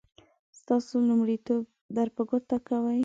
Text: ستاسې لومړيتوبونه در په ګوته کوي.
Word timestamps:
ستاسې 0.59 0.93
لومړيتوبونه 1.07 1.69
در 1.95 2.07
په 2.15 2.21
ګوته 2.29 2.57
کوي. 2.67 2.99